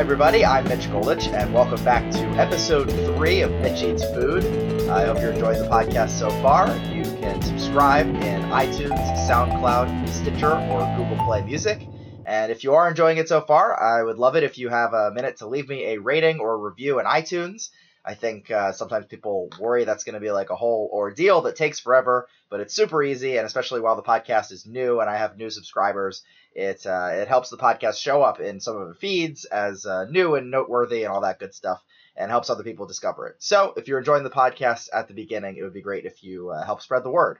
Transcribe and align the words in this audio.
Hi, 0.00 0.02
everybody. 0.02 0.46
I'm 0.46 0.64
Mitch 0.64 0.86
Goldich, 0.86 1.30
and 1.30 1.52
welcome 1.52 1.84
back 1.84 2.10
to 2.12 2.20
episode 2.40 2.90
three 2.90 3.42
of 3.42 3.50
Mitch 3.60 3.82
Eats 3.82 4.02
Food. 4.02 4.42
I 4.88 5.04
hope 5.04 5.20
you're 5.20 5.32
enjoying 5.32 5.60
the 5.60 5.68
podcast 5.68 6.18
so 6.18 6.30
far. 6.40 6.74
You 6.86 7.02
can 7.20 7.42
subscribe 7.42 8.06
in 8.06 8.40
iTunes, 8.44 8.96
SoundCloud, 9.28 10.08
Stitcher, 10.08 10.52
or 10.52 10.96
Google 10.96 11.22
Play 11.26 11.44
Music. 11.44 11.86
And 12.24 12.50
if 12.50 12.64
you 12.64 12.72
are 12.72 12.88
enjoying 12.88 13.18
it 13.18 13.28
so 13.28 13.42
far, 13.42 13.78
I 13.78 14.02
would 14.02 14.16
love 14.16 14.36
it 14.36 14.42
if 14.42 14.56
you 14.56 14.70
have 14.70 14.94
a 14.94 15.10
minute 15.10 15.36
to 15.40 15.46
leave 15.46 15.68
me 15.68 15.84
a 15.88 16.00
rating 16.00 16.40
or 16.40 16.58
review 16.58 16.98
in 16.98 17.04
iTunes. 17.04 17.68
I 18.04 18.14
think 18.14 18.50
uh, 18.50 18.72
sometimes 18.72 19.06
people 19.06 19.50
worry 19.58 19.84
that's 19.84 20.04
going 20.04 20.14
to 20.14 20.20
be 20.20 20.30
like 20.30 20.50
a 20.50 20.56
whole 20.56 20.88
ordeal 20.92 21.42
that 21.42 21.56
takes 21.56 21.78
forever, 21.78 22.28
but 22.48 22.60
it's 22.60 22.74
super 22.74 23.02
easy, 23.02 23.36
and 23.36 23.46
especially 23.46 23.80
while 23.80 23.96
the 23.96 24.02
podcast 24.02 24.52
is 24.52 24.66
new 24.66 25.00
and 25.00 25.10
I 25.10 25.18
have 25.18 25.36
new 25.36 25.50
subscribers, 25.50 26.22
it 26.54 26.86
uh, 26.86 27.10
it 27.12 27.28
helps 27.28 27.50
the 27.50 27.58
podcast 27.58 28.00
show 28.00 28.22
up 28.22 28.40
in 28.40 28.60
some 28.60 28.76
of 28.76 28.88
the 28.88 28.94
feeds 28.94 29.44
as 29.44 29.84
uh, 29.84 30.06
new 30.06 30.34
and 30.34 30.50
noteworthy 30.50 31.04
and 31.04 31.12
all 31.12 31.20
that 31.20 31.38
good 31.38 31.54
stuff, 31.54 31.82
and 32.16 32.30
helps 32.30 32.48
other 32.48 32.64
people 32.64 32.86
discover 32.86 33.28
it. 33.28 33.36
So 33.38 33.74
if 33.76 33.86
you're 33.86 33.98
enjoying 33.98 34.24
the 34.24 34.30
podcast 34.30 34.88
at 34.94 35.08
the 35.08 35.14
beginning, 35.14 35.56
it 35.56 35.62
would 35.62 35.74
be 35.74 35.82
great 35.82 36.06
if 36.06 36.24
you 36.24 36.50
uh, 36.50 36.64
help 36.64 36.80
spread 36.80 37.04
the 37.04 37.10
word. 37.10 37.38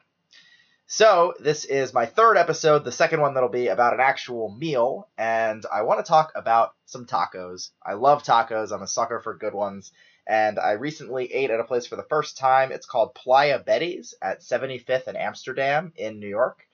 So 0.87 1.35
this 1.39 1.65
is 1.65 1.95
my 1.95 2.05
third 2.05 2.37
episode, 2.37 2.85
the 2.85 2.91
second 2.91 3.21
one 3.21 3.35
that'll 3.35 3.49
be 3.49 3.69
about 3.69 3.95
an 3.95 4.01
actual 4.01 4.51
meal, 4.51 5.09
and 5.17 5.65
I 5.73 5.83
want 5.83 6.05
to 6.05 6.09
talk 6.09 6.33
about 6.35 6.75
some 6.85 7.07
tacos. 7.07 7.71
I 7.81 7.95
love 7.95 8.25
tacos. 8.25 8.73
I'm 8.73 8.83
a 8.83 8.89
sucker 8.89 9.21
for 9.21 9.35
good 9.35 9.55
ones 9.55 9.93
and 10.27 10.59
I 10.59 10.73
recently 10.73 11.33
ate 11.33 11.51
at 11.51 11.61
a 11.61 11.65
place 11.65 11.87
for 11.87 11.97
the 11.97 12.05
first 12.05 12.39
time. 12.39 12.73
It's 12.73 12.87
called 12.87 13.15
Playa 13.15 13.59
Betty's 13.59 14.15
at 14.23 14.41
75th 14.41 15.07
and 15.07 15.17
Amsterdam 15.17 15.93
in 15.97 16.21
New 16.21 16.29
York. 16.29 16.67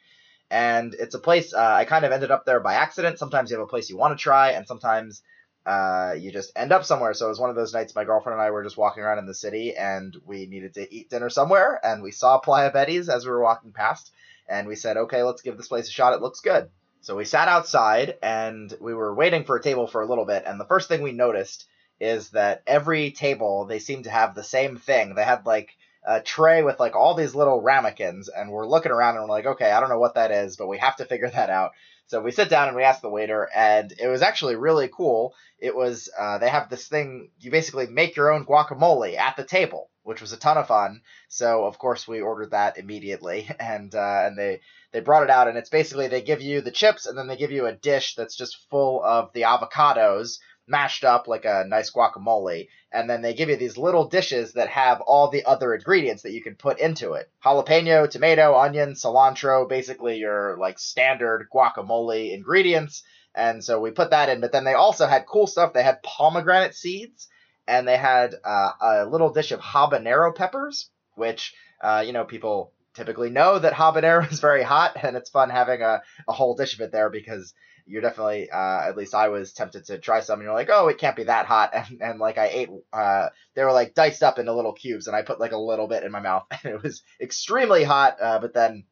And 0.50 0.94
it's 0.94 1.14
a 1.14 1.18
place 1.18 1.52
uh, 1.52 1.60
I 1.74 1.84
kind 1.84 2.04
of 2.04 2.12
ended 2.12 2.30
up 2.30 2.44
there 2.44 2.60
by 2.60 2.74
accident. 2.74 3.18
Sometimes 3.18 3.50
you 3.50 3.56
have 3.56 3.64
a 3.64 3.68
place 3.68 3.90
you 3.90 3.96
want 3.96 4.16
to 4.16 4.22
try, 4.22 4.50
and 4.50 4.66
sometimes 4.66 5.22
uh, 5.64 6.14
you 6.16 6.30
just 6.30 6.52
end 6.54 6.70
up 6.70 6.84
somewhere. 6.84 7.14
So 7.14 7.26
it 7.26 7.30
was 7.30 7.40
one 7.40 7.50
of 7.50 7.56
those 7.56 7.74
nights 7.74 7.94
my 7.94 8.04
girlfriend 8.04 8.34
and 8.34 8.42
I 8.42 8.50
were 8.50 8.62
just 8.62 8.76
walking 8.76 9.02
around 9.02 9.18
in 9.18 9.26
the 9.26 9.34
city, 9.34 9.74
and 9.76 10.16
we 10.24 10.46
needed 10.46 10.74
to 10.74 10.94
eat 10.94 11.10
dinner 11.10 11.30
somewhere, 11.30 11.80
and 11.82 12.02
we 12.02 12.12
saw 12.12 12.38
Playa 12.38 12.70
Betty's 12.70 13.08
as 13.08 13.24
we 13.24 13.32
were 13.32 13.42
walking 13.42 13.72
past, 13.72 14.12
and 14.48 14.68
we 14.68 14.76
said, 14.76 14.96
okay, 14.96 15.24
let's 15.24 15.42
give 15.42 15.56
this 15.56 15.68
place 15.68 15.88
a 15.88 15.92
shot. 15.92 16.14
It 16.14 16.22
looks 16.22 16.40
good. 16.40 16.70
So 17.00 17.16
we 17.16 17.24
sat 17.24 17.48
outside, 17.48 18.16
and 18.22 18.72
we 18.80 18.94
were 18.94 19.14
waiting 19.14 19.44
for 19.44 19.56
a 19.56 19.62
table 19.62 19.88
for 19.88 20.02
a 20.02 20.06
little 20.06 20.26
bit, 20.26 20.44
and 20.46 20.60
the 20.60 20.66
first 20.66 20.88
thing 20.88 21.02
we 21.02 21.12
noticed 21.12 21.66
is 22.00 22.30
that 22.30 22.62
every 22.66 23.10
table 23.10 23.64
they 23.64 23.78
seem 23.78 24.02
to 24.02 24.10
have 24.10 24.34
the 24.34 24.44
same 24.44 24.76
thing. 24.76 25.14
They 25.14 25.24
had 25.24 25.46
like 25.46 25.76
a 26.06 26.20
tray 26.20 26.62
with 26.62 26.78
like 26.78 26.94
all 26.94 27.14
these 27.14 27.34
little 27.34 27.60
ramekins, 27.60 28.28
and 28.28 28.50
we're 28.50 28.66
looking 28.66 28.92
around 28.92 29.16
and 29.16 29.24
we're 29.24 29.34
like, 29.34 29.46
okay, 29.46 29.70
I 29.70 29.80
don't 29.80 29.88
know 29.88 29.98
what 29.98 30.14
that 30.14 30.30
is, 30.30 30.56
but 30.56 30.68
we 30.68 30.78
have 30.78 30.96
to 30.96 31.04
figure 31.04 31.30
that 31.34 31.50
out. 31.50 31.72
So 32.08 32.20
we 32.20 32.30
sit 32.30 32.48
down 32.48 32.68
and 32.68 32.76
we 32.76 32.84
ask 32.84 33.00
the 33.00 33.10
waiter, 33.10 33.48
and 33.52 33.92
it 33.98 34.06
was 34.06 34.22
actually 34.22 34.54
really 34.54 34.88
cool. 34.88 35.34
It 35.58 35.74
was 35.74 36.08
uh, 36.16 36.38
they 36.38 36.48
have 36.48 36.70
this 36.70 36.86
thing 36.86 37.30
you 37.40 37.50
basically 37.50 37.88
make 37.88 38.14
your 38.14 38.32
own 38.32 38.44
guacamole 38.46 39.16
at 39.16 39.36
the 39.36 39.42
table, 39.42 39.90
which 40.04 40.20
was 40.20 40.32
a 40.32 40.36
ton 40.36 40.56
of 40.56 40.68
fun. 40.68 41.00
So 41.28 41.64
of 41.64 41.78
course 41.78 42.06
we 42.06 42.20
ordered 42.20 42.52
that 42.52 42.78
immediately, 42.78 43.50
and 43.58 43.92
uh, 43.92 44.22
and 44.26 44.38
they 44.38 44.60
they 44.92 45.00
brought 45.00 45.24
it 45.24 45.30
out, 45.30 45.48
and 45.48 45.58
it's 45.58 45.70
basically 45.70 46.06
they 46.06 46.22
give 46.22 46.42
you 46.42 46.60
the 46.60 46.70
chips, 46.70 47.06
and 47.06 47.18
then 47.18 47.26
they 47.26 47.36
give 47.36 47.50
you 47.50 47.66
a 47.66 47.74
dish 47.74 48.14
that's 48.14 48.36
just 48.36 48.68
full 48.70 49.02
of 49.02 49.32
the 49.32 49.42
avocados 49.42 50.38
mashed 50.66 51.04
up 51.04 51.28
like 51.28 51.44
a 51.44 51.64
nice 51.66 51.90
guacamole. 51.90 52.68
And 52.92 53.08
then 53.08 53.22
they 53.22 53.34
give 53.34 53.48
you 53.48 53.56
these 53.56 53.76
little 53.76 54.08
dishes 54.08 54.54
that 54.54 54.68
have 54.68 55.00
all 55.00 55.28
the 55.28 55.44
other 55.44 55.74
ingredients 55.74 56.22
that 56.22 56.32
you 56.32 56.42
can 56.42 56.54
put 56.54 56.78
into 56.78 57.12
it 57.12 57.30
jalapeno, 57.44 58.08
tomato, 58.08 58.56
onion, 58.56 58.92
cilantro, 58.94 59.68
basically 59.68 60.16
your 60.16 60.56
like 60.58 60.78
standard 60.78 61.48
guacamole 61.52 62.32
ingredients. 62.32 63.02
And 63.34 63.62
so 63.62 63.80
we 63.80 63.90
put 63.90 64.10
that 64.10 64.30
in, 64.30 64.40
but 64.40 64.52
then 64.52 64.64
they 64.64 64.74
also 64.74 65.06
had 65.06 65.26
cool 65.26 65.46
stuff. 65.46 65.72
They 65.72 65.82
had 65.82 66.02
pomegranate 66.02 66.74
seeds 66.74 67.28
and 67.68 67.86
they 67.86 67.96
had 67.96 68.34
uh, 68.44 68.72
a 68.80 69.06
little 69.06 69.32
dish 69.32 69.52
of 69.52 69.60
habanero 69.60 70.34
peppers, 70.34 70.90
which, 71.14 71.54
uh, 71.82 72.02
you 72.06 72.12
know, 72.12 72.24
people 72.24 72.72
typically 72.94 73.30
know 73.30 73.58
that 73.58 73.74
habanero 73.74 74.28
is 74.32 74.40
very 74.40 74.62
hot 74.62 74.96
and 75.02 75.16
it's 75.16 75.30
fun 75.30 75.50
having 75.50 75.82
a, 75.82 76.02
a 76.26 76.32
whole 76.32 76.56
dish 76.56 76.74
of 76.74 76.80
it 76.80 76.92
there 76.92 77.10
because 77.10 77.52
you're 77.86 78.02
definitely 78.02 78.50
uh, 78.50 78.80
at 78.88 78.96
least 78.96 79.14
I 79.14 79.28
was 79.28 79.52
tempted 79.52 79.84
to 79.86 79.98
try 79.98 80.20
some 80.20 80.40
and 80.40 80.44
you're 80.44 80.54
like 80.54 80.70
oh 80.70 80.88
it 80.88 80.98
can't 80.98 81.16
be 81.16 81.24
that 81.24 81.46
hot. 81.46 81.72
And, 81.74 82.02
and 82.02 82.18
like 82.18 82.38
I 82.38 82.48
ate 82.48 82.70
uh, 82.92 83.28
they 83.54 83.62
were 83.64 83.72
like 83.72 83.94
diced 83.94 84.22
up 84.22 84.38
into 84.38 84.52
little 84.52 84.72
cubes 84.72 85.06
and 85.06 85.16
I 85.16 85.22
put 85.22 85.40
like 85.40 85.52
a 85.52 85.58
little 85.58 85.86
bit 85.86 86.02
in 86.02 86.12
my 86.12 86.20
mouth 86.20 86.46
and 86.64 86.74
it 86.74 86.82
was 86.82 87.02
extremely 87.20 87.84
hot 87.84 88.16
uh, 88.20 88.38
but 88.38 88.54
then 88.54 88.84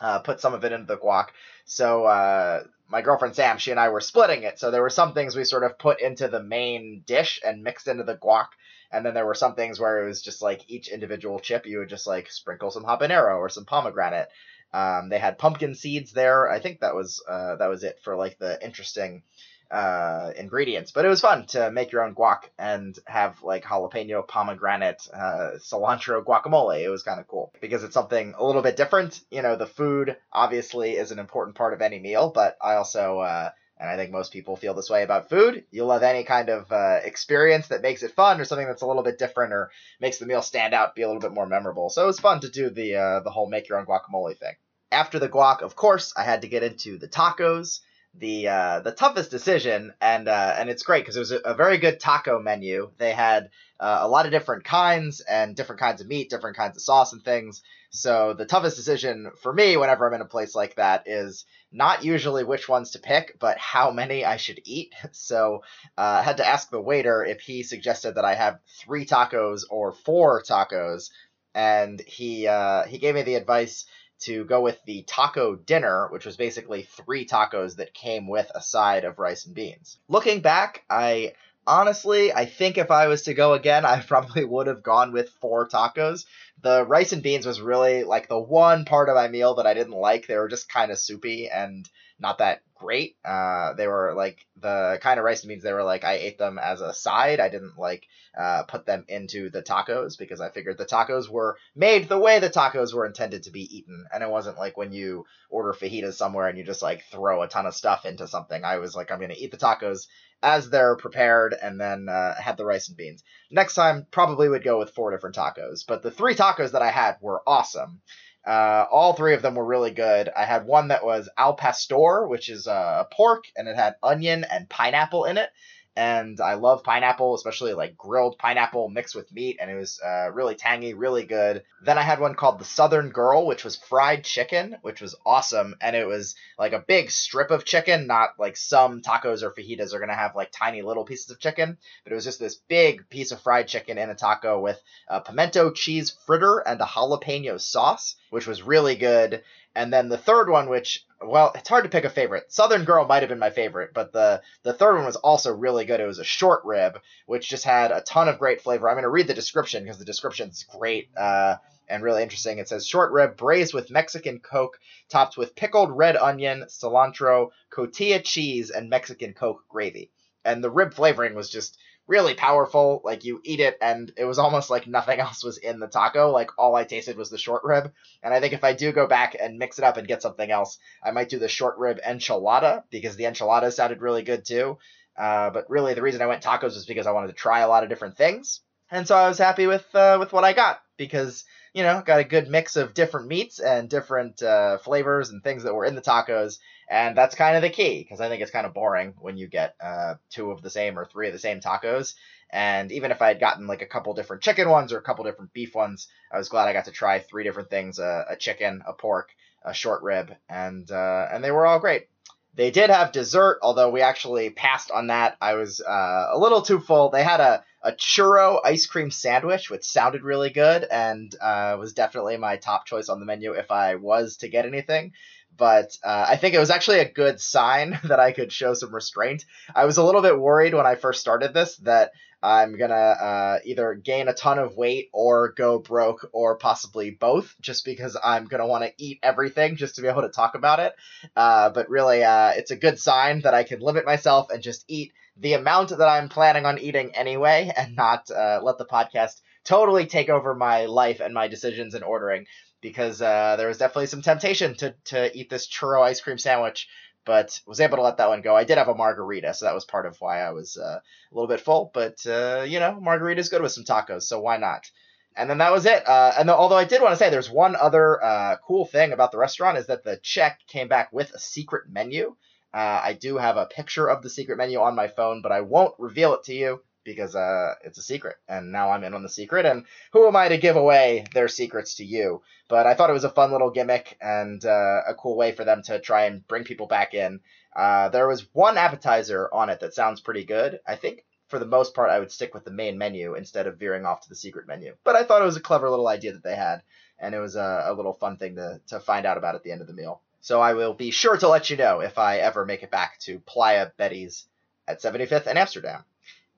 uh, 0.00 0.20
put 0.20 0.40
some 0.40 0.54
of 0.54 0.64
it 0.64 0.72
into 0.72 0.86
the 0.86 0.96
guac. 0.96 1.26
So 1.64 2.04
uh, 2.04 2.62
my 2.88 3.02
girlfriend 3.02 3.34
Sam 3.34 3.58
she 3.58 3.70
and 3.70 3.80
I 3.80 3.88
were 3.88 4.00
splitting 4.00 4.44
it 4.44 4.58
so 4.58 4.70
there 4.70 4.82
were 4.82 4.90
some 4.90 5.12
things 5.12 5.36
we 5.36 5.44
sort 5.44 5.64
of 5.64 5.78
put 5.78 6.00
into 6.00 6.28
the 6.28 6.42
main 6.42 7.02
dish 7.06 7.40
and 7.44 7.62
mixed 7.62 7.88
into 7.88 8.04
the 8.04 8.16
guac 8.16 8.46
and 8.92 9.06
then 9.06 9.14
there 9.14 9.26
were 9.26 9.34
some 9.34 9.54
things 9.54 9.78
where 9.78 10.02
it 10.02 10.08
was 10.08 10.22
just 10.22 10.42
like 10.42 10.64
each 10.68 10.88
individual 10.88 11.38
chip 11.38 11.66
you 11.66 11.78
would 11.78 11.88
just 11.88 12.06
like 12.06 12.30
sprinkle 12.30 12.70
some 12.70 12.84
habanero 12.84 13.36
or 13.36 13.48
some 13.48 13.64
pomegranate 13.64 14.28
um, 14.72 15.08
they 15.08 15.18
had 15.18 15.38
pumpkin 15.38 15.74
seeds 15.74 16.12
there. 16.12 16.48
I 16.48 16.60
think 16.60 16.80
that 16.80 16.94
was 16.94 17.22
uh, 17.28 17.56
that 17.56 17.68
was 17.68 17.84
it 17.84 17.98
for 18.02 18.16
like 18.16 18.38
the 18.38 18.62
interesting 18.64 19.22
uh, 19.70 20.32
ingredients. 20.36 20.90
But 20.92 21.04
it 21.04 21.08
was 21.08 21.20
fun 21.20 21.46
to 21.46 21.70
make 21.70 21.92
your 21.92 22.04
own 22.04 22.14
guac 22.14 22.44
and 22.58 22.98
have 23.06 23.42
like 23.42 23.64
jalapeno, 23.64 24.26
pomegranate, 24.26 25.08
uh, 25.12 25.52
cilantro 25.58 26.24
guacamole. 26.24 26.82
It 26.82 26.88
was 26.88 27.02
kind 27.02 27.20
of 27.20 27.28
cool 27.28 27.52
because 27.60 27.84
it's 27.84 27.94
something 27.94 28.34
a 28.36 28.44
little 28.44 28.62
bit 28.62 28.76
different. 28.76 29.20
You 29.30 29.42
know, 29.42 29.56
the 29.56 29.66
food 29.66 30.16
obviously 30.32 30.96
is 30.96 31.12
an 31.12 31.18
important 31.18 31.56
part 31.56 31.72
of 31.72 31.82
any 31.82 31.98
meal, 31.98 32.30
but 32.34 32.56
I 32.60 32.74
also 32.74 33.20
uh, 33.20 33.50
and 33.80 33.88
I 33.88 33.96
think 33.96 34.12
most 34.12 34.30
people 34.30 34.56
feel 34.56 34.74
this 34.74 34.90
way 34.90 35.02
about 35.02 35.30
food. 35.30 35.64
You'll 35.70 35.86
love 35.86 36.02
any 36.02 36.22
kind 36.22 36.50
of 36.50 36.70
uh, 36.70 36.98
experience 37.02 37.68
that 37.68 37.80
makes 37.80 38.02
it 38.02 38.12
fun 38.12 38.38
or 38.38 38.44
something 38.44 38.66
that's 38.66 38.82
a 38.82 38.86
little 38.86 39.02
bit 39.02 39.18
different 39.18 39.54
or 39.54 39.70
makes 40.00 40.18
the 40.18 40.26
meal 40.26 40.42
stand 40.42 40.74
out, 40.74 40.94
be 40.94 41.00
a 41.00 41.06
little 41.06 41.22
bit 41.22 41.32
more 41.32 41.46
memorable. 41.46 41.88
So 41.88 42.02
it 42.02 42.06
was 42.06 42.20
fun 42.20 42.40
to 42.40 42.50
do 42.50 42.68
the 42.68 42.96
uh, 42.96 43.20
the 43.20 43.30
whole 43.30 43.48
make 43.48 43.70
your 43.70 43.78
own 43.78 43.86
guacamole 43.86 44.36
thing. 44.36 44.54
After 44.92 45.18
the 45.18 45.30
guac, 45.30 45.62
of 45.62 45.76
course, 45.76 46.12
I 46.14 46.24
had 46.24 46.42
to 46.42 46.48
get 46.48 46.62
into 46.62 46.98
the 46.98 47.08
tacos. 47.08 47.80
The 48.14 48.48
uh, 48.48 48.80
the 48.80 48.92
toughest 48.92 49.30
decision, 49.30 49.94
and 50.00 50.28
uh, 50.28 50.54
and 50.58 50.68
it's 50.68 50.82
great 50.82 51.02
because 51.02 51.16
it 51.16 51.20
was 51.20 51.32
a, 51.32 51.38
a, 51.38 51.54
very 51.54 51.78
good 51.78 52.00
taco 52.00 52.40
menu. 52.40 52.90
They 52.98 53.12
had 53.12 53.50
uh, 53.78 54.00
a 54.02 54.08
lot 54.08 54.26
of 54.26 54.32
different 54.32 54.64
kinds 54.64 55.20
and 55.20 55.54
different 55.54 55.80
kinds 55.80 56.00
of 56.00 56.08
meat, 56.08 56.28
different 56.28 56.56
kinds 56.56 56.76
of 56.76 56.82
sauce 56.82 57.12
and 57.12 57.24
things. 57.24 57.62
So 57.90 58.34
the 58.34 58.46
toughest 58.46 58.76
decision 58.76 59.30
for 59.42 59.52
me 59.52 59.76
whenever 59.76 60.06
I'm 60.06 60.14
in 60.14 60.20
a 60.20 60.26
place 60.26 60.54
like 60.54 60.76
that 60.76 61.04
is 61.06 61.44
not 61.72 62.04
usually 62.04 62.44
which 62.44 62.68
ones 62.68 62.92
to 62.92 62.98
pick, 62.98 63.36
but 63.38 63.58
how 63.58 63.90
many 63.90 64.24
I 64.24 64.36
should 64.36 64.60
eat. 64.64 64.92
So 65.12 65.62
uh, 65.96 66.18
I 66.20 66.22
had 66.22 66.38
to 66.38 66.46
ask 66.46 66.70
the 66.70 66.80
waiter 66.80 67.24
if 67.24 67.40
he 67.40 67.62
suggested 67.62 68.16
that 68.16 68.24
I 68.24 68.34
have 68.34 68.60
three 68.84 69.06
tacos 69.06 69.62
or 69.70 69.92
four 69.92 70.42
tacos, 70.42 71.10
and 71.54 72.00
he 72.00 72.46
uh, 72.46 72.84
he 72.84 72.98
gave 72.98 73.14
me 73.14 73.22
the 73.22 73.34
advice 73.36 73.86
to 74.20 74.44
go 74.44 74.60
with 74.60 74.78
the 74.84 75.02
taco 75.02 75.54
dinner, 75.54 76.08
which 76.10 76.26
was 76.26 76.36
basically 76.36 76.82
three 76.82 77.26
tacos 77.26 77.76
that 77.76 77.94
came 77.94 78.28
with 78.28 78.50
a 78.54 78.62
side 78.62 79.04
of 79.04 79.18
rice 79.18 79.46
and 79.46 79.54
beans. 79.54 79.98
Looking 80.08 80.40
back, 80.40 80.84
I 80.88 81.34
honestly, 81.66 82.32
I 82.32 82.46
think 82.46 82.78
if 82.78 82.90
I 82.90 83.06
was 83.06 83.22
to 83.22 83.34
go 83.34 83.54
again, 83.54 83.84
I 83.86 84.00
probably 84.00 84.44
would 84.44 84.66
have 84.66 84.82
gone 84.82 85.12
with 85.12 85.30
four 85.40 85.68
tacos. 85.68 86.24
The 86.62 86.84
rice 86.84 87.12
and 87.12 87.22
beans 87.22 87.46
was 87.46 87.60
really 87.60 88.04
like 88.04 88.28
the 88.28 88.38
one 88.38 88.84
part 88.84 89.08
of 89.08 89.16
my 89.16 89.28
meal 89.28 89.54
that 89.54 89.66
I 89.66 89.74
didn't 89.74 89.92
like. 89.92 90.26
They 90.26 90.36
were 90.36 90.48
just 90.48 90.70
kind 90.70 90.90
of 90.90 90.98
soupy 90.98 91.48
and 91.48 91.88
not 92.20 92.38
that 92.38 92.62
great. 92.80 93.16
Uh, 93.24 93.74
they 93.74 93.86
were 93.86 94.14
like 94.14 94.46
the 94.60 94.98
kind 95.02 95.18
of 95.18 95.24
rice 95.24 95.42
and 95.42 95.48
beans. 95.48 95.62
They 95.62 95.72
were 95.72 95.84
like 95.84 96.04
I 96.04 96.14
ate 96.14 96.38
them 96.38 96.58
as 96.58 96.80
a 96.80 96.94
side. 96.94 97.40
I 97.40 97.48
didn't 97.48 97.78
like 97.78 98.06
uh, 98.38 98.62
put 98.64 98.86
them 98.86 99.04
into 99.08 99.50
the 99.50 99.62
tacos 99.62 100.18
because 100.18 100.40
I 100.40 100.50
figured 100.50 100.78
the 100.78 100.86
tacos 100.86 101.28
were 101.28 101.56
made 101.74 102.08
the 102.08 102.18
way 102.18 102.38
the 102.38 102.50
tacos 102.50 102.94
were 102.94 103.06
intended 103.06 103.44
to 103.44 103.50
be 103.50 103.76
eaten, 103.76 104.06
and 104.12 104.22
it 104.22 104.30
wasn't 104.30 104.58
like 104.58 104.76
when 104.76 104.92
you 104.92 105.26
order 105.50 105.72
fajitas 105.72 106.14
somewhere 106.14 106.48
and 106.48 106.56
you 106.58 106.64
just 106.64 106.82
like 106.82 107.04
throw 107.10 107.42
a 107.42 107.48
ton 107.48 107.66
of 107.66 107.74
stuff 107.74 108.06
into 108.06 108.26
something. 108.26 108.64
I 108.64 108.78
was 108.78 108.94
like 108.94 109.10
I'm 109.10 109.20
gonna 109.20 109.34
eat 109.36 109.50
the 109.50 109.56
tacos 109.56 110.06
as 110.42 110.70
they're 110.70 110.96
prepared 110.96 111.54
and 111.60 111.78
then 111.78 112.08
uh, 112.08 112.34
had 112.34 112.56
the 112.56 112.64
rice 112.64 112.88
and 112.88 112.96
beans. 112.96 113.22
Next 113.50 113.74
time, 113.74 114.06
probably 114.10 114.48
would 114.48 114.64
go 114.64 114.78
with 114.78 114.94
four 114.94 115.10
different 115.10 115.36
tacos, 115.36 115.84
but 115.86 116.02
the 116.02 116.10
three 116.10 116.34
tacos 116.34 116.72
that 116.72 116.82
I 116.82 116.90
had 116.90 117.16
were 117.20 117.42
awesome. 117.46 118.00
Uh, 118.46 118.86
all 118.90 119.12
three 119.12 119.34
of 119.34 119.42
them 119.42 119.54
were 119.54 119.64
really 119.64 119.90
good. 119.90 120.30
I 120.34 120.44
had 120.44 120.64
one 120.64 120.88
that 120.88 121.04
was 121.04 121.28
al 121.36 121.54
pastor, 121.54 122.26
which 122.26 122.48
is 122.48 122.66
a 122.66 122.72
uh, 122.72 123.04
pork, 123.04 123.44
and 123.56 123.68
it 123.68 123.76
had 123.76 123.96
onion 124.02 124.44
and 124.50 124.68
pineapple 124.68 125.24
in 125.24 125.36
it 125.38 125.50
and 125.96 126.40
I 126.40 126.54
love 126.54 126.84
pineapple, 126.84 127.34
especially 127.34 127.74
like 127.74 127.96
grilled 127.96 128.38
pineapple 128.38 128.88
mixed 128.88 129.14
with 129.14 129.32
meat, 129.32 129.58
and 129.60 129.70
it 129.70 129.74
was 129.74 130.00
uh, 130.04 130.30
really 130.32 130.54
tangy, 130.54 130.94
really 130.94 131.24
good. 131.24 131.64
Then 131.84 131.98
I 131.98 132.02
had 132.02 132.20
one 132.20 132.34
called 132.34 132.58
the 132.58 132.64
Southern 132.64 133.10
Girl, 133.10 133.46
which 133.46 133.64
was 133.64 133.76
fried 133.76 134.24
chicken, 134.24 134.76
which 134.82 135.00
was 135.00 135.16
awesome, 135.26 135.74
and 135.80 135.96
it 135.96 136.06
was 136.06 136.34
like 136.58 136.72
a 136.72 136.84
big 136.86 137.10
strip 137.10 137.50
of 137.50 137.64
chicken, 137.64 138.06
not 138.06 138.30
like 138.38 138.56
some 138.56 139.02
tacos 139.02 139.42
or 139.42 139.50
fajitas 139.50 139.92
are 139.92 140.00
gonna 140.00 140.14
have 140.14 140.36
like 140.36 140.52
tiny 140.52 140.82
little 140.82 141.04
pieces 141.04 141.30
of 141.30 141.40
chicken, 141.40 141.76
but 142.04 142.12
it 142.12 142.14
was 142.16 142.24
just 142.24 142.40
this 142.40 142.56
big 142.68 143.08
piece 143.10 143.32
of 143.32 143.40
fried 143.40 143.68
chicken 143.68 143.98
in 143.98 144.10
a 144.10 144.14
taco 144.14 144.60
with 144.60 144.80
a 145.08 145.20
pimento 145.20 145.70
cheese 145.70 146.16
fritter 146.26 146.58
and 146.60 146.80
a 146.80 146.84
jalapeno 146.84 147.60
sauce 147.60 148.16
which 148.30 148.46
was 148.46 148.62
really 148.62 148.96
good. 148.96 149.42
And 149.74 149.92
then 149.92 150.08
the 150.08 150.18
third 150.18 150.50
one, 150.50 150.68
which 150.68 151.06
well, 151.22 151.52
it's 151.54 151.68
hard 151.68 151.84
to 151.84 151.90
pick 151.90 152.04
a 152.04 152.10
favorite. 152.10 152.50
Southern 152.50 152.84
Girl 152.84 153.06
might 153.06 153.22
have 153.22 153.28
been 153.28 153.38
my 153.38 153.50
favorite, 153.50 153.92
but 153.92 154.12
the 154.12 154.42
the 154.62 154.72
third 154.72 154.96
one 154.96 155.04
was 155.04 155.16
also 155.16 155.52
really 155.52 155.84
good. 155.84 156.00
It 156.00 156.06
was 156.06 156.18
a 156.18 156.24
short 156.24 156.64
rib, 156.64 156.98
which 157.26 157.48
just 157.48 157.64
had 157.64 157.90
a 157.92 158.00
ton 158.00 158.28
of 158.28 158.38
great 158.38 158.62
flavor. 158.62 158.88
I'm 158.88 158.94
going 158.94 159.02
to 159.02 159.10
read 159.10 159.26
the 159.26 159.34
description 159.34 159.84
because 159.84 159.98
the 159.98 160.04
description's 160.04 160.64
great 160.64 161.10
uh, 161.16 161.56
and 161.88 162.02
really 162.02 162.22
interesting. 162.22 162.58
It 162.58 162.68
says 162.68 162.86
short 162.86 163.12
rib 163.12 163.36
braised 163.36 163.74
with 163.74 163.90
Mexican 163.90 164.40
Coke, 164.40 164.78
topped 165.10 165.36
with 165.36 165.54
pickled 165.54 165.96
red 165.96 166.16
onion, 166.16 166.64
cilantro, 166.68 167.50
cotija 167.70 168.24
cheese, 168.24 168.70
and 168.70 168.88
Mexican 168.88 169.34
Coke 169.34 169.64
gravy. 169.68 170.10
And 170.44 170.62
the 170.64 170.70
rib 170.70 170.94
flavoring 170.94 171.34
was 171.34 171.50
just 171.50 171.78
really 172.06 172.34
powerful. 172.34 173.00
Like 173.04 173.24
you 173.24 173.40
eat 173.44 173.60
it, 173.60 173.78
and 173.80 174.12
it 174.16 174.24
was 174.24 174.38
almost 174.38 174.68
like 174.68 174.86
nothing 174.86 175.20
else 175.26 175.44
was 175.44 175.58
in 175.58 175.78
the 175.78 175.86
taco. 175.86 176.30
Like 176.30 176.50
all 176.58 176.74
I 176.74 176.84
tasted 176.84 177.16
was 177.16 177.30
the 177.30 177.38
short 177.38 177.62
rib. 177.64 177.92
And 178.22 178.34
I 178.34 178.40
think 178.40 178.52
if 178.52 178.64
I 178.64 178.72
do 178.72 178.92
go 178.92 179.06
back 179.06 179.36
and 179.40 179.58
mix 179.58 179.78
it 179.78 179.84
up 179.84 179.96
and 179.96 180.08
get 180.08 180.22
something 180.22 180.50
else, 180.50 180.78
I 181.02 181.12
might 181.12 181.28
do 181.28 181.38
the 181.38 181.48
short 181.48 181.78
rib 181.78 182.00
enchilada 182.06 182.84
because 182.90 183.16
the 183.16 183.24
enchilada 183.24 183.72
sounded 183.72 184.02
really 184.02 184.22
good 184.22 184.44
too. 184.44 184.78
Uh, 185.16 185.50
but 185.50 185.68
really, 185.70 185.94
the 185.94 186.02
reason 186.02 186.22
I 186.22 186.26
went 186.26 186.42
tacos 186.42 186.74
was 186.74 186.86
because 186.86 187.06
I 187.06 187.12
wanted 187.12 187.28
to 187.28 187.32
try 187.34 187.60
a 187.60 187.68
lot 187.68 187.82
of 187.82 187.88
different 187.88 188.16
things, 188.16 188.60
and 188.90 189.06
so 189.06 189.16
I 189.16 189.28
was 189.28 189.38
happy 189.38 189.66
with 189.66 189.84
uh, 189.94 190.16
with 190.18 190.32
what 190.32 190.44
I 190.44 190.52
got 190.52 190.80
because 190.96 191.44
you 191.74 191.82
know 191.82 192.02
got 192.04 192.20
a 192.20 192.24
good 192.24 192.48
mix 192.48 192.76
of 192.76 192.94
different 192.94 193.26
meats 193.28 193.58
and 193.58 193.90
different 193.90 194.42
uh, 194.42 194.78
flavors 194.78 195.30
and 195.30 195.42
things 195.42 195.64
that 195.64 195.74
were 195.74 195.84
in 195.84 195.94
the 195.94 196.00
tacos 196.00 196.58
and 196.90 197.16
that's 197.16 197.36
kind 197.36 197.54
of 197.54 197.62
the 197.62 197.70
key 197.70 198.00
because 198.02 198.20
I 198.20 198.28
think 198.28 198.42
it's 198.42 198.50
kind 198.50 198.66
of 198.66 198.74
boring 198.74 199.14
when 199.20 199.36
you 199.36 199.46
get 199.46 199.76
uh, 199.80 200.14
two 200.28 200.50
of 200.50 200.60
the 200.60 200.70
same 200.70 200.98
or 200.98 201.04
three 201.04 201.28
of 201.28 201.32
the 201.32 201.38
same 201.38 201.60
tacos. 201.60 202.14
And 202.50 202.90
even 202.90 203.12
if 203.12 203.22
I 203.22 203.28
had 203.28 203.38
gotten 203.38 203.68
like 203.68 203.80
a 203.80 203.86
couple 203.86 204.12
different 204.12 204.42
chicken 204.42 204.68
ones 204.68 204.92
or 204.92 204.98
a 204.98 205.02
couple 205.02 205.24
different 205.24 205.52
beef 205.52 205.72
ones, 205.72 206.08
I 206.32 206.36
was 206.36 206.48
glad 206.48 206.66
I 206.66 206.72
got 206.72 206.86
to 206.86 206.90
try 206.90 207.20
three 207.20 207.44
different 207.44 207.70
things: 207.70 208.00
a, 208.00 208.26
a 208.30 208.36
chicken, 208.36 208.82
a 208.84 208.92
pork, 208.92 209.30
a 209.64 209.72
short 209.72 210.02
rib, 210.02 210.34
and 210.48 210.90
uh, 210.90 211.28
and 211.32 211.44
they 211.44 211.52
were 211.52 211.64
all 211.64 211.78
great. 211.78 212.08
They 212.54 212.72
did 212.72 212.90
have 212.90 213.12
dessert, 213.12 213.60
although 213.62 213.90
we 213.90 214.00
actually 214.00 214.50
passed 214.50 214.90
on 214.90 215.06
that. 215.06 215.36
I 215.40 215.54
was 215.54 215.80
uh, 215.80 216.30
a 216.32 216.38
little 216.38 216.62
too 216.62 216.80
full. 216.80 217.08
They 217.10 217.22
had 217.22 217.38
a, 217.38 217.62
a 217.80 217.92
churro 217.92 218.58
ice 218.64 218.86
cream 218.86 219.12
sandwich, 219.12 219.70
which 219.70 219.84
sounded 219.84 220.24
really 220.24 220.50
good 220.50 220.82
and 220.82 221.32
uh, 221.40 221.76
was 221.78 221.92
definitely 221.92 222.36
my 222.38 222.56
top 222.56 222.86
choice 222.86 223.08
on 223.08 223.20
the 223.20 223.26
menu 223.26 223.52
if 223.52 223.70
I 223.70 223.94
was 223.94 224.38
to 224.38 224.48
get 224.48 224.66
anything 224.66 225.12
but 225.60 225.94
uh, 226.02 226.24
I 226.26 226.36
think 226.36 226.54
it 226.54 226.58
was 226.58 226.70
actually 226.70 227.00
a 227.00 227.12
good 227.12 227.38
sign 227.38 228.00
that 228.04 228.18
I 228.18 228.32
could 228.32 228.50
show 228.50 228.72
some 228.72 228.94
restraint. 228.94 229.44
I 229.74 229.84
was 229.84 229.98
a 229.98 230.02
little 230.04 230.22
bit 230.22 230.40
worried 230.40 230.74
when 230.74 230.86
I 230.86 230.94
first 230.94 231.20
started 231.20 231.52
this 231.52 231.76
that 231.78 232.12
I'm 232.42 232.78
gonna 232.78 232.94
uh, 232.94 233.58
either 233.66 233.94
gain 233.94 234.28
a 234.28 234.32
ton 234.32 234.58
of 234.58 234.74
weight 234.74 235.10
or 235.12 235.52
go 235.52 235.78
broke 235.78 236.30
or 236.32 236.56
possibly 236.56 237.10
both, 237.10 237.54
just 237.60 237.84
because 237.84 238.16
I'm 238.24 238.46
gonna 238.46 238.66
want 238.66 238.84
to 238.84 238.92
eat 238.96 239.18
everything 239.22 239.76
just 239.76 239.96
to 239.96 240.02
be 240.02 240.08
able 240.08 240.22
to 240.22 240.30
talk 240.30 240.54
about 240.54 240.80
it. 240.80 240.94
Uh, 241.36 241.68
but 241.68 241.90
really, 241.90 242.24
uh, 242.24 242.52
it's 242.56 242.70
a 242.70 242.76
good 242.76 242.98
sign 242.98 243.42
that 243.42 243.52
I 243.52 243.64
can 243.64 243.80
limit 243.80 244.06
myself 244.06 244.48
and 244.50 244.62
just 244.62 244.86
eat 244.88 245.12
the 245.36 245.52
amount 245.52 245.90
that 245.90 246.08
I'm 246.08 246.30
planning 246.30 246.64
on 246.64 246.78
eating 246.78 247.14
anyway, 247.14 247.70
and 247.76 247.94
not 247.94 248.30
uh, 248.30 248.60
let 248.62 248.78
the 248.78 248.86
podcast 248.86 249.42
totally 249.64 250.06
take 250.06 250.30
over 250.30 250.54
my 250.54 250.86
life 250.86 251.20
and 251.20 251.34
my 251.34 251.48
decisions 251.48 251.94
and 251.94 252.02
ordering 252.02 252.46
because 252.80 253.20
uh, 253.20 253.56
there 253.56 253.68
was 253.68 253.78
definitely 253.78 254.06
some 254.06 254.22
temptation 254.22 254.74
to 254.76 254.94
to 255.06 255.36
eat 255.36 255.50
this 255.50 255.68
churro 255.68 256.02
ice 256.02 256.20
cream 256.20 256.38
sandwich, 256.38 256.88
but 257.24 257.60
was 257.66 257.80
able 257.80 257.96
to 257.96 258.02
let 258.02 258.16
that 258.18 258.28
one 258.28 258.42
go. 258.42 258.56
I 258.56 258.64
did 258.64 258.78
have 258.78 258.88
a 258.88 258.94
margarita, 258.94 259.54
so 259.54 259.66
that 259.66 259.74
was 259.74 259.84
part 259.84 260.06
of 260.06 260.16
why 260.20 260.40
I 260.40 260.50
was 260.50 260.76
uh, 260.76 261.00
a 261.00 261.34
little 261.34 261.48
bit 261.48 261.60
full. 261.60 261.90
But 261.92 262.24
uh, 262.26 262.64
you 262.66 262.80
know, 262.80 263.00
margarita 263.00 263.40
is 263.40 263.48
good 263.48 263.62
with 263.62 263.72
some 263.72 263.84
tacos, 263.84 264.22
so 264.22 264.40
why 264.40 264.56
not? 264.56 264.90
And 265.36 265.48
then 265.48 265.58
that 265.58 265.72
was 265.72 265.86
it. 265.86 266.06
Uh, 266.08 266.32
and 266.38 266.48
the, 266.48 266.54
although 266.54 266.76
I 266.76 266.84
did 266.84 267.00
want 267.00 267.12
to 267.12 267.16
say, 267.16 267.30
there's 267.30 267.50
one 267.50 267.76
other 267.76 268.22
uh, 268.22 268.56
cool 268.66 268.84
thing 268.84 269.12
about 269.12 269.30
the 269.30 269.38
restaurant 269.38 269.78
is 269.78 269.86
that 269.86 270.02
the 270.02 270.18
check 270.22 270.58
came 270.66 270.88
back 270.88 271.12
with 271.12 271.30
a 271.32 271.38
secret 271.38 271.84
menu. 271.88 272.34
Uh, 272.74 273.00
I 273.02 273.12
do 273.14 273.36
have 273.36 273.56
a 273.56 273.66
picture 273.66 274.08
of 274.08 274.22
the 274.22 274.30
secret 274.30 274.58
menu 274.58 274.80
on 274.80 274.96
my 274.96 275.08
phone, 275.08 275.40
but 275.40 275.52
I 275.52 275.60
won't 275.60 275.94
reveal 275.98 276.34
it 276.34 276.44
to 276.44 276.54
you 276.54 276.82
because 277.04 277.34
uh, 277.34 277.74
it's 277.84 277.98
a 277.98 278.02
secret, 278.02 278.36
and 278.48 278.72
now 278.72 278.90
I'm 278.90 279.04
in 279.04 279.14
on 279.14 279.22
the 279.22 279.28
secret. 279.28 279.66
And 279.66 279.84
who 280.12 280.26
am 280.26 280.36
I 280.36 280.48
to 280.48 280.58
give 280.58 280.76
away 280.76 281.24
their 281.34 281.48
secrets 281.48 281.96
to 281.96 282.04
you? 282.04 282.42
But 282.68 282.86
I 282.86 282.94
thought 282.94 283.10
it 283.10 283.14
was 283.14 283.24
a 283.24 283.30
fun 283.30 283.52
little 283.52 283.70
gimmick 283.70 284.16
and 284.20 284.64
uh, 284.64 285.02
a 285.06 285.14
cool 285.14 285.36
way 285.36 285.52
for 285.52 285.64
them 285.64 285.82
to 285.84 285.98
try 285.98 286.26
and 286.26 286.46
bring 286.46 286.64
people 286.64 286.86
back 286.86 287.14
in. 287.14 287.40
Uh, 287.74 288.08
there 288.08 288.28
was 288.28 288.46
one 288.52 288.76
appetizer 288.76 289.48
on 289.52 289.70
it 289.70 289.80
that 289.80 289.94
sounds 289.94 290.20
pretty 290.20 290.44
good. 290.44 290.80
I 290.86 290.96
think 290.96 291.24
for 291.48 291.58
the 291.58 291.66
most 291.66 291.94
part, 291.94 292.10
I 292.10 292.18
would 292.18 292.30
stick 292.30 292.54
with 292.54 292.64
the 292.64 292.70
main 292.70 292.96
menu 292.96 293.34
instead 293.34 293.66
of 293.66 293.78
veering 293.78 294.06
off 294.06 294.22
to 294.22 294.28
the 294.28 294.36
secret 294.36 294.66
menu. 294.66 294.94
But 295.04 295.16
I 295.16 295.24
thought 295.24 295.42
it 295.42 295.46
was 295.46 295.56
a 295.56 295.60
clever 295.60 295.90
little 295.90 296.08
idea 296.08 296.32
that 296.32 296.44
they 296.44 296.54
had, 296.54 296.82
and 297.18 297.34
it 297.34 297.40
was 297.40 297.56
a, 297.56 297.86
a 297.86 297.94
little 297.94 298.12
fun 298.12 298.36
thing 298.36 298.56
to, 298.56 298.80
to 298.88 299.00
find 299.00 299.26
out 299.26 299.36
about 299.36 299.56
at 299.56 299.64
the 299.64 299.72
end 299.72 299.80
of 299.80 299.86
the 299.86 299.92
meal. 299.92 300.22
So 300.40 300.60
I 300.60 300.74
will 300.74 300.94
be 300.94 301.10
sure 301.10 301.36
to 301.36 301.48
let 301.48 301.68
you 301.68 301.76
know 301.76 302.00
if 302.00 302.18
I 302.18 302.38
ever 302.38 302.64
make 302.64 302.82
it 302.82 302.90
back 302.90 303.18
to 303.20 303.40
Playa 303.40 303.90
Betty's 303.96 304.46
at 304.88 305.02
75th 305.02 305.46
and 305.46 305.58
Amsterdam 305.58 306.04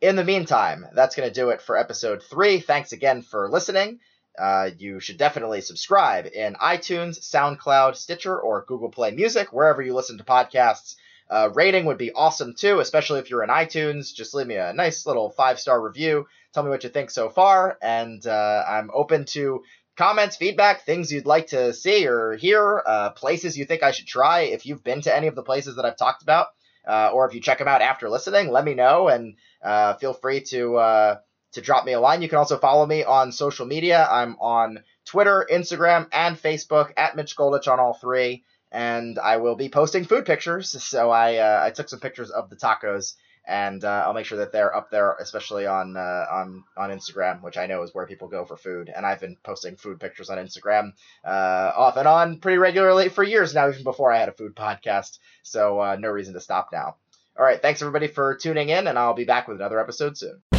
in 0.02 0.16
the 0.16 0.24
meantime, 0.24 0.84
that's 0.94 1.14
going 1.14 1.28
to 1.28 1.34
do 1.34 1.50
it 1.50 1.62
for 1.62 1.78
episode 1.78 2.24
three. 2.24 2.58
Thanks 2.58 2.90
again 2.90 3.22
for 3.22 3.48
listening. 3.48 4.00
Uh, 4.36 4.70
you 4.76 4.98
should 4.98 5.16
definitely 5.16 5.60
subscribe 5.60 6.26
in 6.26 6.54
iTunes, 6.54 7.20
SoundCloud, 7.20 7.94
Stitcher, 7.94 8.38
or 8.38 8.64
Google 8.66 8.90
Play 8.90 9.12
Music, 9.12 9.52
wherever 9.52 9.80
you 9.80 9.94
listen 9.94 10.18
to 10.18 10.24
podcasts. 10.24 10.96
Uh, 11.30 11.50
rating 11.54 11.84
would 11.84 11.98
be 11.98 12.12
awesome 12.12 12.52
too, 12.54 12.80
especially 12.80 13.20
if 13.20 13.30
you're 13.30 13.44
in 13.44 13.48
iTunes. 13.48 14.12
Just 14.12 14.34
leave 14.34 14.48
me 14.48 14.56
a 14.56 14.72
nice 14.72 15.06
little 15.06 15.30
five 15.30 15.60
star 15.60 15.80
review. 15.80 16.26
Tell 16.52 16.64
me 16.64 16.70
what 16.70 16.82
you 16.82 16.90
think 16.90 17.10
so 17.10 17.30
far, 17.30 17.78
and 17.80 18.26
uh, 18.26 18.64
I'm 18.68 18.90
open 18.92 19.24
to 19.26 19.62
comments, 19.96 20.36
feedback, 20.36 20.84
things 20.84 21.12
you'd 21.12 21.26
like 21.26 21.48
to 21.48 21.72
see 21.72 22.08
or 22.08 22.34
hear, 22.34 22.82
uh, 22.84 23.10
places 23.10 23.56
you 23.56 23.66
think 23.66 23.84
I 23.84 23.92
should 23.92 24.08
try. 24.08 24.40
If 24.40 24.66
you've 24.66 24.82
been 24.82 25.02
to 25.02 25.14
any 25.14 25.28
of 25.28 25.36
the 25.36 25.44
places 25.44 25.76
that 25.76 25.84
I've 25.84 25.96
talked 25.96 26.22
about, 26.22 26.48
uh, 26.86 27.10
or 27.12 27.26
if 27.26 27.34
you 27.34 27.40
check 27.40 27.58
them 27.58 27.68
out 27.68 27.82
after 27.82 28.08
listening, 28.08 28.50
let 28.50 28.64
me 28.64 28.74
know 28.74 29.08
and 29.08 29.36
uh, 29.62 29.94
feel 29.94 30.12
free 30.12 30.40
to 30.40 30.76
uh, 30.76 31.16
to 31.52 31.60
drop 31.60 31.84
me 31.84 31.92
a 31.92 32.00
line. 32.00 32.22
You 32.22 32.28
can 32.28 32.38
also 32.38 32.58
follow 32.58 32.86
me 32.86 33.04
on 33.04 33.32
social 33.32 33.66
media. 33.66 34.06
I'm 34.10 34.36
on 34.40 34.82
Twitter, 35.04 35.46
Instagram, 35.50 36.08
and 36.12 36.36
Facebook 36.36 36.92
at 36.96 37.16
Mitch 37.16 37.36
Goldich 37.36 37.70
on 37.70 37.78
all 37.78 37.94
three, 37.94 38.44
and 38.70 39.18
I 39.18 39.36
will 39.36 39.56
be 39.56 39.68
posting 39.68 40.04
food 40.04 40.24
pictures. 40.24 40.70
So 40.82 41.10
I 41.10 41.36
uh, 41.36 41.60
I 41.64 41.70
took 41.70 41.88
some 41.88 42.00
pictures 42.00 42.30
of 42.30 42.50
the 42.50 42.56
tacos 42.56 43.14
and 43.46 43.84
uh, 43.84 44.04
I'll 44.06 44.12
make 44.12 44.26
sure 44.26 44.38
that 44.38 44.52
they're 44.52 44.74
up 44.74 44.90
there, 44.90 45.16
especially 45.20 45.66
on 45.66 45.96
uh, 45.96 46.26
on 46.30 46.64
on 46.76 46.90
Instagram, 46.90 47.42
which 47.42 47.56
I 47.56 47.66
know 47.66 47.82
is 47.82 47.92
where 47.92 48.06
people 48.06 48.28
go 48.28 48.44
for 48.44 48.56
food. 48.56 48.90
And 48.94 49.04
I've 49.04 49.20
been 49.20 49.36
posting 49.42 49.76
food 49.76 50.00
pictures 50.00 50.30
on 50.30 50.38
Instagram 50.38 50.92
uh, 51.24 51.72
off 51.76 51.96
and 51.96 52.06
on 52.06 52.38
pretty 52.38 52.58
regularly 52.58 53.08
for 53.08 53.24
years 53.24 53.54
now, 53.54 53.68
even 53.68 53.84
before 53.84 54.12
I 54.12 54.18
had 54.18 54.28
a 54.28 54.32
food 54.32 54.54
podcast. 54.54 55.18
So 55.42 55.80
uh, 55.80 55.96
no 55.98 56.08
reason 56.08 56.34
to 56.34 56.40
stop 56.40 56.68
now. 56.72 56.96
All 57.36 57.44
right, 57.44 57.60
thanks 57.60 57.80
everybody 57.80 58.08
for 58.08 58.36
tuning 58.36 58.68
in, 58.68 58.86
and 58.86 58.98
I'll 58.98 59.14
be 59.14 59.24
back 59.24 59.48
with 59.48 59.56
another 59.56 59.80
episode 59.80 60.18
soon. 60.18 60.51